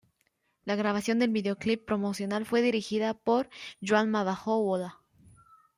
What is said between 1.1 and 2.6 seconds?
del videoclip promocional